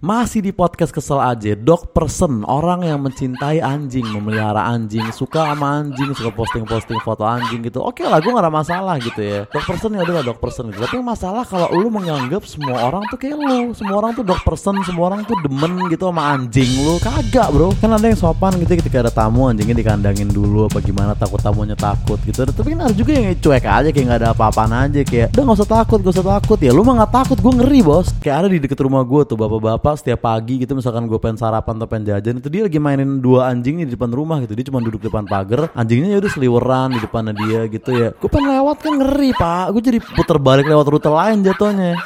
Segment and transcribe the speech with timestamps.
[0.00, 5.84] Masih di podcast kesel aja, dog person, orang yang mencintai anjing, memelihara anjing, suka sama
[5.84, 7.84] anjing, suka posting-posting foto anjing gitu.
[7.84, 9.44] Oke lah, gue gak ada masalah gitu ya.
[9.52, 10.80] Dog person ya udahlah dog person gitu.
[10.80, 14.80] Tapi masalah kalau lu menganggap semua orang tuh kayak lu, semua orang tuh dog person,
[14.88, 16.96] semua orang tuh demen gitu sama anjing lu.
[17.04, 21.12] Kagak bro, kan ada yang sopan gitu ketika ada tamu anjingnya dikandangin dulu apa gimana
[21.12, 22.48] takut tamunya takut gitu.
[22.48, 25.56] Tapi kan ada juga yang cuek aja kayak gak ada apa-apaan aja kayak udah gak
[25.60, 26.72] usah takut, gak usah takut ya.
[26.72, 28.08] Lu mah gak takut, gue ngeri bos.
[28.24, 31.78] Kayak ada di deket rumah gue tuh bapak-bapak setiap pagi gitu misalkan gue pengen sarapan
[31.78, 34.52] atau pengen jajan itu dia lagi mainin dua anjing di depan rumah gitu.
[34.58, 38.08] Dia cuma duduk depan pagar anjingnya ya udah seliweran di depannya dia gitu ya.
[38.14, 39.66] Gue pengen lewat kan ngeri pak.
[39.74, 41.98] Gue jadi puter balik lewat rute lain jatuhnya.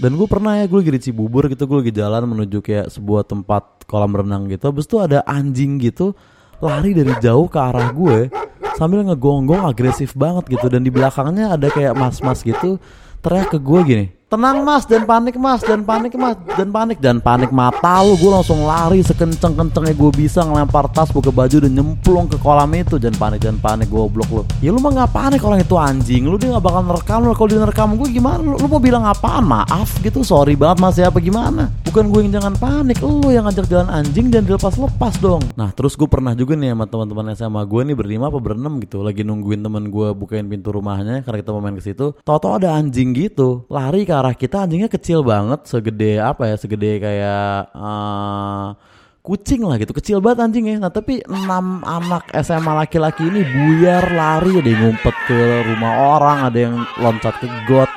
[0.00, 3.28] Dan gue pernah ya gue lagi di Cibubur gitu gue lagi jalan menuju kayak sebuah
[3.28, 4.68] tempat kolam renang gitu.
[4.68, 6.12] Habis itu ada anjing gitu
[6.60, 8.28] lari dari jauh ke arah gue
[8.76, 10.66] sambil ngegonggong agresif banget gitu.
[10.68, 12.80] Dan di belakangnya ada kayak mas-mas gitu
[13.20, 17.18] teriak ke gue gini tenang mas dan panik mas dan panik mas dan panik dan
[17.18, 18.14] panik mata lu.
[18.14, 22.70] Gue langsung lari sekenceng kencengnya gue bisa ngelempar tas buka baju dan nyemplung ke kolam
[22.78, 22.94] itu.
[23.02, 24.42] Dan panik dan panik gue blok lu.
[24.62, 26.30] Ya lu mah nggak panik orang itu anjing?
[26.30, 28.38] Lu dia nggak bakal nerekam lu kalau dia nerekam gue gimana?
[28.38, 32.20] Lu, lu mau bilang apaan maaf gitu sorry banget mas ya apa gimana bukan gue
[32.22, 35.42] yang jangan panik lu yang ngajak jalan anjing dan dilepas lepas dong.
[35.58, 39.02] Nah terus gue pernah juga nih sama teman-teman SMA gue nih berlima apa berenam gitu
[39.02, 42.14] lagi nungguin temen gue bukain pintu rumahnya karena kita mau main ke situ.
[42.22, 47.02] Tau-tau ada anjing gitu lari ke arah kita anjingnya kecil banget segede apa ya segede
[47.02, 48.78] kayak uh,
[49.26, 50.78] kucing lah gitu kecil banget anjingnya.
[50.78, 56.38] Nah tapi enam anak SMA laki-laki ini buyar lari ada yang ngumpet ke rumah orang
[56.46, 57.90] ada yang loncat ke got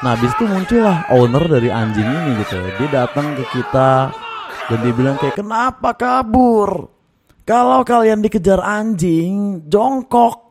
[0.00, 2.56] nah habis itu muncullah owner dari anjing ini gitu.
[2.80, 3.92] Dia datang ke kita
[4.70, 6.88] dan dia bilang kayak kenapa kabur?
[7.44, 10.49] Kalau kalian dikejar anjing jongkok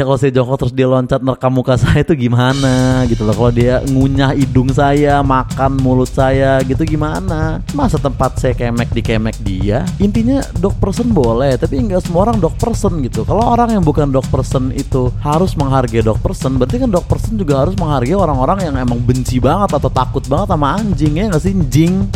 [0.00, 3.36] ya kalau saya jongkok terus dia loncat nerekam muka saya itu gimana gitu loh.
[3.36, 7.60] Kalau dia ngunyah hidung saya makan mulut saya gitu gimana?
[7.76, 9.84] Masa tempat saya kemek di kemek dia?
[10.00, 13.28] Intinya dog person boleh tapi nggak semua orang dog person gitu.
[13.28, 17.36] Kalau orang yang bukan dog person itu harus menghargai dog person berarti kan dog person
[17.36, 21.42] juga harus menghargai orang-orang yang emang benci banget atau takut banget sama anjing ya nggak
[21.44, 22.08] sih jing